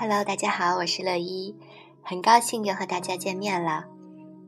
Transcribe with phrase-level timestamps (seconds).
[0.00, 1.56] Hello，大家好，我是乐一，
[2.04, 3.84] 很高兴又和大家见面了。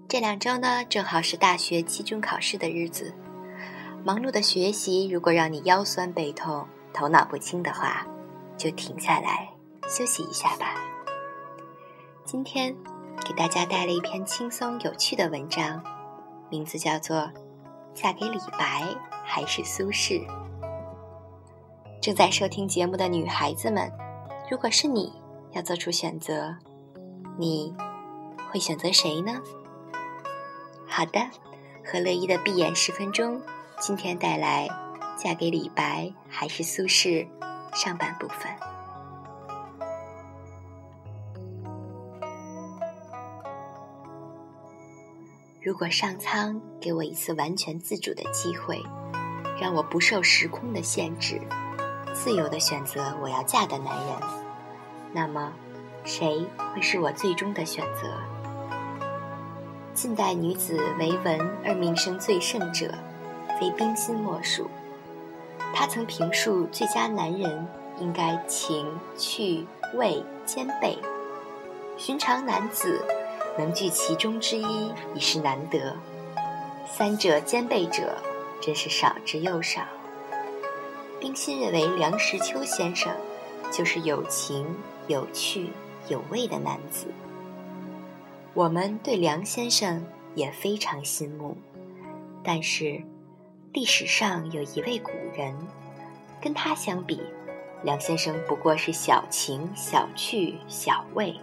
[0.08, 3.12] 这两周呢，正好是大学期中考试的日子，
[4.04, 8.06] 忙碌的学习如果让你腰酸背痛、头脑不清的话，
[8.56, 9.48] 就停下来
[9.88, 10.76] 休息一下吧。
[12.24, 12.72] 今天
[13.26, 15.82] 给大家带了一篇轻松有趣的文章，
[16.48, 17.16] 名字叫做
[17.92, 18.86] 《嫁给李白
[19.24, 20.24] 还是苏轼》。
[22.00, 23.90] 正在收听节目的女孩子们，
[24.48, 25.12] 如果是你
[25.52, 26.56] 要做出选择，
[27.38, 27.74] 你
[28.50, 29.40] 会选择谁呢？
[30.86, 31.20] 好的，
[31.84, 33.40] 和乐一的闭眼十分钟，
[33.78, 34.68] 今天带来
[35.22, 37.26] 《嫁给李白还是苏轼》
[37.76, 38.50] 上半部分。
[45.62, 48.82] 如果上苍给我一次完全自主的机会，
[49.60, 51.40] 让我不受时空的限制。
[52.14, 54.16] 自由的选择我要嫁的男人，
[55.12, 55.52] 那么，
[56.04, 58.08] 谁会是我最终的选择？
[59.92, 62.94] 近代女子为文而名声最盛者，
[63.60, 64.70] 非冰心莫属。
[65.74, 67.66] 她曾评述最佳男人
[67.98, 68.86] 应该情
[69.16, 70.96] 趣味兼备，
[71.98, 73.04] 寻常男子
[73.58, 75.96] 能具其中之一已是难得，
[76.86, 78.16] 三者兼备者
[78.60, 79.82] 真是少之又少。
[81.18, 83.12] 冰心认为梁实秋先生
[83.70, 84.64] 就是有情、
[85.10, 85.70] 有趣、
[86.08, 87.08] 有味的男子。
[88.54, 91.56] 我们对梁先生也非常心目，
[92.44, 93.02] 但是
[93.72, 95.52] 历史上有一位古人，
[96.40, 97.20] 跟他相比，
[97.82, 101.34] 梁先生不过是小情、小趣、小味，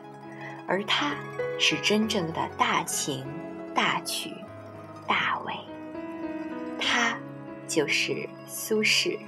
[0.66, 1.18] 而他
[1.60, 3.26] 是真正的大情、
[3.76, 4.32] 大趣、
[5.06, 5.54] 大味。
[6.80, 7.18] 他
[7.68, 9.20] 就是苏轼。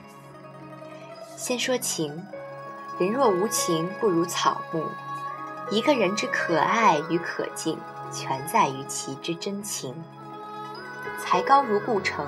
[1.36, 2.26] 先说情，
[3.00, 4.84] 人若无情，不如草木。
[5.72, 7.80] 一个人之可爱与可敬，
[8.12, 9.96] 全在于其之真情。
[11.18, 12.28] 才高如故城，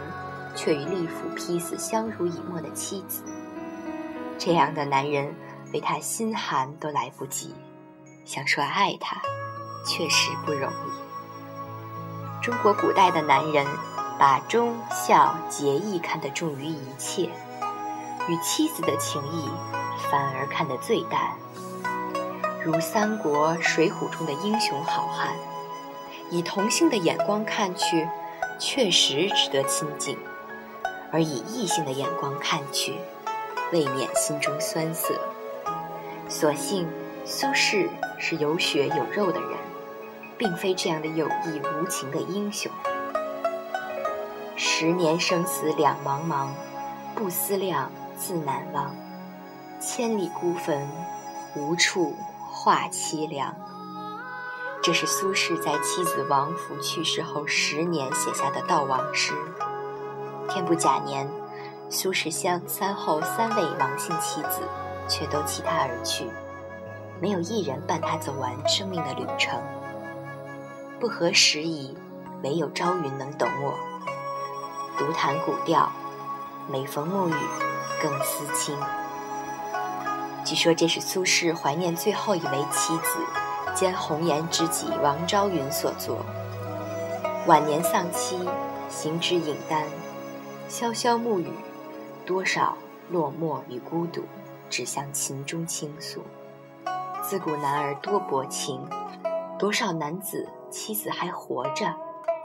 [0.55, 3.21] 却与利斧劈死相濡以沫的妻子。
[4.37, 5.35] 这样的男人，
[5.73, 7.53] 为他心寒都来不及，
[8.23, 9.21] 想说爱他，
[9.85, 12.41] 确实不容易。
[12.41, 13.67] 中国古代的男人，
[14.17, 17.29] 把忠孝节义看得重于一切。
[18.29, 19.49] 与妻子的情谊
[20.11, 21.31] 反而看得最淡，
[22.61, 25.33] 如三国、水浒中的英雄好汉，
[26.29, 28.05] 以同性的眼光看去，
[28.59, 30.17] 确实值得亲近；
[31.13, 32.95] 而以异性的眼光看去，
[33.71, 35.13] 未免心中酸涩。
[36.27, 36.85] 所幸
[37.23, 37.87] 苏轼
[38.19, 39.51] 是有血有肉的人，
[40.37, 42.69] 并非这样的有意无情的英雄。
[44.57, 46.49] 十年生死两茫茫，
[47.15, 47.89] 不思量。
[48.17, 48.93] 自难忘，
[49.81, 50.87] 千里孤坟，
[51.55, 52.15] 无处
[52.51, 53.51] 话凄凉。
[54.83, 59.33] 这是苏轼在妻子王弗去世后十年写下的悼亡诗。
[60.47, 61.27] 天不假年，
[61.89, 64.61] 苏轼相三后三位王姓妻子，
[65.07, 66.29] 却都弃他而去，
[67.19, 69.59] 没有一人伴他走完生命的旅程。
[70.99, 71.97] 不合时宜，
[72.43, 73.73] 唯有朝云能懂我。
[74.95, 75.91] 独弹古调，
[76.69, 77.33] 每逢暮雨。
[78.01, 78.75] 更思亲。
[80.43, 83.19] 据说这是苏轼怀念最后一位妻子
[83.75, 86.25] 兼红颜知己王昭云所作。
[87.47, 88.37] 晚年丧妻，
[88.89, 89.85] 行止影单，
[90.67, 91.51] 潇潇暮雨，
[92.25, 92.77] 多少
[93.09, 94.23] 落寞与孤独，
[94.69, 96.21] 只向琴中倾诉。
[97.23, 98.85] 自古男儿多薄情，
[99.57, 101.95] 多少男子妻子还活着，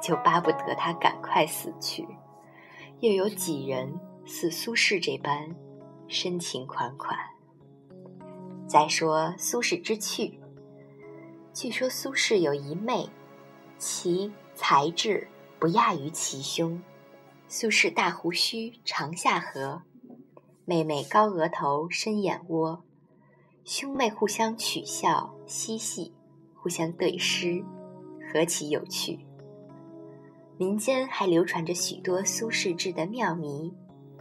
[0.02, 2.06] 就巴不得他赶快死去。
[3.00, 3.98] 又有几人？
[4.28, 5.54] 似苏轼这般
[6.08, 7.16] 深情款款。
[8.66, 10.40] 再说苏轼之趣，
[11.52, 13.08] 据说苏轼有一妹，
[13.78, 15.28] 其才智
[15.60, 16.82] 不亚于其兄。
[17.46, 19.82] 苏轼大胡须，长下颌，
[20.64, 22.82] 妹妹高额头，深眼窝，
[23.64, 26.12] 兄妹互相取笑嬉戏，
[26.54, 27.64] 互相对诗，
[28.32, 29.20] 何其有趣！
[30.58, 33.72] 民间还流传着许多苏轼制的妙谜。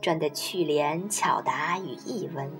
[0.01, 2.51] 传的趣联巧答与译文，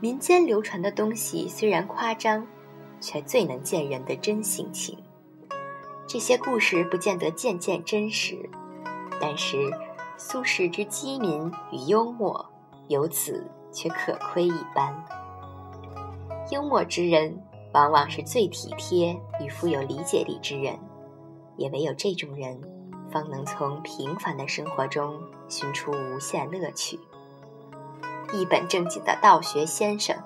[0.00, 2.46] 民间流传的东西虽然夸张，
[3.00, 4.98] 却最能见人的真性情。
[6.06, 8.48] 这些故事不见得件件真实，
[9.20, 9.70] 但是
[10.16, 12.44] 苏轼之机敏与幽默，
[12.88, 15.04] 由此却可窥一斑。
[16.50, 17.38] 幽默之人，
[17.74, 19.14] 往往是最体贴
[19.44, 20.78] 与富有理解力之人，
[21.58, 22.58] 也唯有这种人。
[23.12, 26.98] 方能从平凡的生活中寻出无限乐趣。
[28.32, 30.16] 一本正经的道学先生，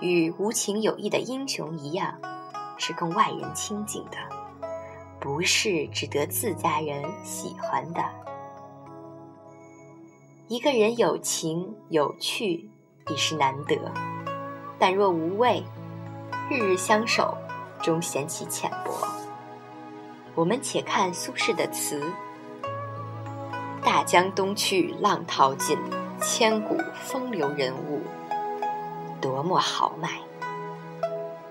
[0.00, 2.18] 与无情有义的英雄一样，
[2.78, 4.16] 是供外人亲近的，
[5.20, 8.02] 不是只得自家人喜欢的。
[10.48, 12.68] 一个人有情有趣
[13.08, 13.78] 已是难得，
[14.78, 15.62] 但若无味，
[16.50, 17.36] 日日相守，
[17.82, 18.92] 终嫌其浅薄。
[20.34, 22.12] 我们且看苏轼的词
[23.84, 25.78] ：“大江东去，浪淘尽。”
[26.20, 28.00] 千古风流人物，
[29.20, 30.08] 多么豪迈！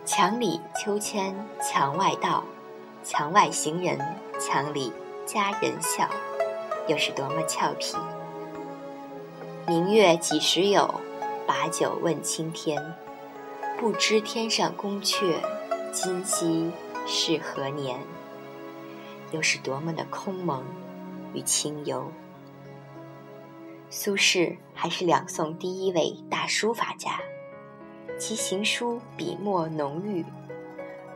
[0.05, 2.43] 墙里秋千墙外道，
[3.03, 3.99] 墙外行人
[4.39, 4.91] 墙里
[5.25, 6.09] 佳人笑，
[6.87, 7.95] 又是多么俏皮！
[9.67, 11.01] 明月几时有？
[11.45, 12.95] 把酒问青天。
[13.77, 15.35] 不知天上宫阙，
[15.91, 16.71] 今夕
[17.05, 17.99] 是何年？
[19.31, 20.63] 又是多么的空蒙
[21.33, 22.11] 与清幽！
[23.95, 27.19] 苏轼还是两宋第一位大书法家，
[28.17, 30.25] 其行书笔墨浓郁，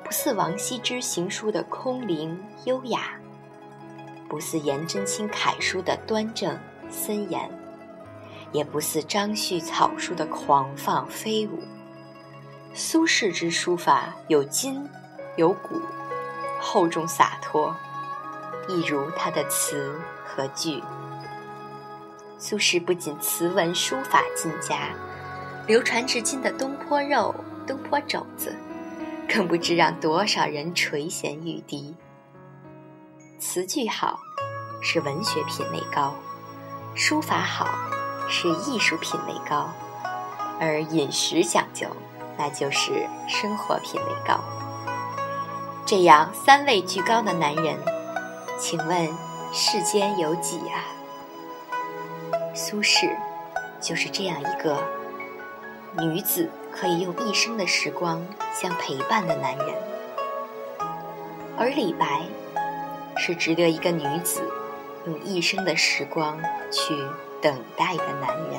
[0.04, 3.20] 不似王羲之行书的空灵优雅，
[4.30, 6.56] 不似颜真卿楷书的端正
[6.88, 7.50] 森严，
[8.52, 11.60] 也不似张旭草书的狂放飞舞。
[12.76, 14.88] 苏轼之书法有筋
[15.36, 15.82] 有骨，
[16.62, 17.76] 厚重洒脱，
[18.70, 20.80] 一如他的词和句。
[22.40, 24.90] 苏轼不仅词文书法尽佳，
[25.66, 27.34] 流传至今的东坡肉、
[27.66, 28.56] 东坡肘子，
[29.28, 31.96] 更不知让多少人垂涎欲滴。
[33.40, 34.20] 词句好，
[34.82, 36.14] 是文学品味高；
[36.94, 37.68] 书法好，
[38.30, 39.70] 是艺术品味高；
[40.60, 41.88] 而饮食讲究，
[42.38, 44.40] 那就是生活品味高。
[45.88, 47.80] 这样三位居高的男人，
[48.60, 49.10] 请问
[49.52, 50.86] 世间有几啊？
[52.58, 53.08] 苏轼
[53.80, 54.82] 就是这样一个
[56.02, 59.68] 女子可以用一生的时光相陪伴的男人，
[61.56, 62.26] 而李白
[63.16, 64.42] 是值得一个女子
[65.06, 66.96] 用一生的时光去
[67.40, 68.58] 等待的男人。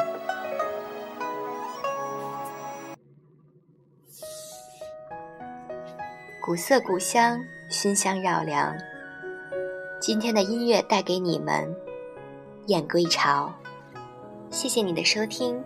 [6.41, 8.77] 古色古香，熏香绕梁。
[10.01, 11.67] 今天的音乐带给你们
[12.67, 13.53] 《燕归巢》。
[14.51, 15.63] 谢谢你的收听，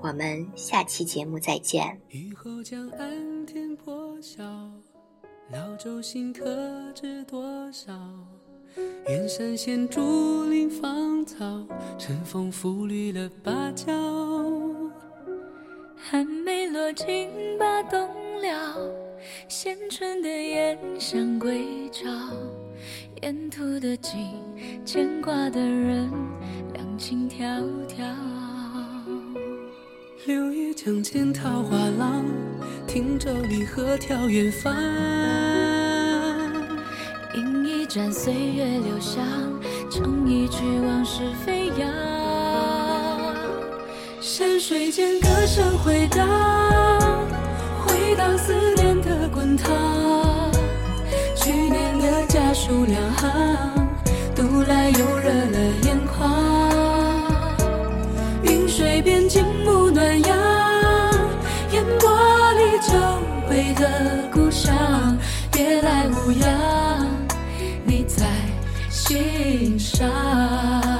[0.00, 2.00] 我们下期节目再见。
[2.08, 4.42] 雨后江岸天破晓，
[5.52, 6.44] 老舟新客
[6.94, 7.92] 知多少？
[9.08, 11.44] 远山现竹林芳草，
[11.98, 13.92] 晨风拂绿了芭蕉。
[15.96, 17.28] 寒梅落尽
[17.58, 18.08] 把冬
[18.40, 18.76] 了，
[19.48, 22.08] 衔春的燕想归巢。
[23.22, 24.40] 沿途的景，
[24.84, 26.10] 牵挂的人。
[26.72, 28.04] 两情迢迢，
[30.26, 32.24] 柳叶江间桃花浪，
[32.86, 34.74] 汀洲里鹤眺远方。
[37.34, 39.24] 饮一盏岁月留香，
[39.90, 41.88] 唱一曲往事飞扬。
[44.20, 46.26] 山水间歌声回荡，
[47.84, 49.70] 回荡思念的滚烫。
[51.34, 53.73] 去年的家书两行，
[54.62, 56.32] 来又热了眼眶。
[58.42, 60.36] 云水边静沐暖阳，
[61.72, 62.10] 烟波
[62.52, 62.92] 里久
[63.50, 64.74] 违的故乡，
[65.50, 67.06] 别来无恙，
[67.84, 68.26] 你在
[68.90, 70.93] 心上。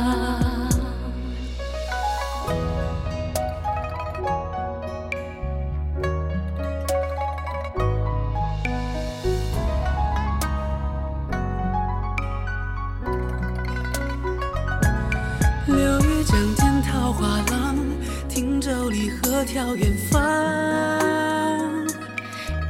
[19.46, 20.20] 眺远方，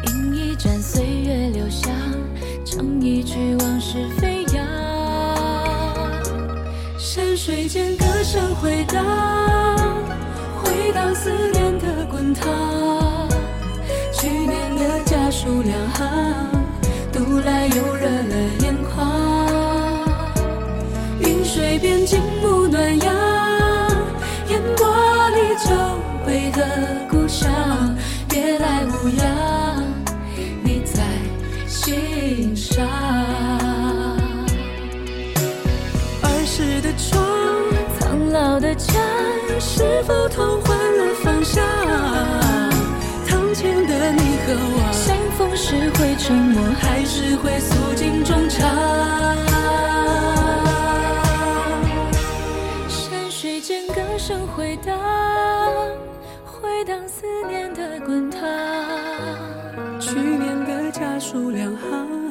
[0.06, 1.92] 饮一盏岁月留香，
[2.64, 4.66] 唱一曲往事飞扬。
[6.98, 9.04] 山水间歌声回荡，
[10.62, 13.28] 回荡思念的滚烫。
[14.12, 16.50] 去年的家书两行，
[17.12, 20.04] 读来又热了眼眶。
[21.20, 23.14] 云水边静沐暖阳，
[39.84, 41.62] 是否同换了方向？
[43.26, 48.66] 堂前的你和我，相逢时会沉默，还是会诉尽衷肠？
[52.88, 54.98] 山水间歌声回荡。
[56.46, 58.40] 回荡思念的滚烫。
[60.00, 62.23] 去年的家书两行，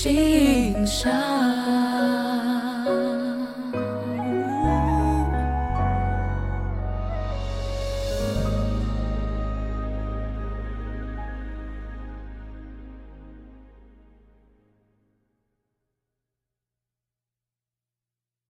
[0.00, 1.57] 心上。